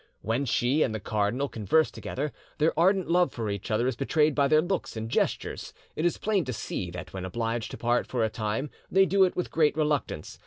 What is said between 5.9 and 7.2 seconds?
it is plain to see that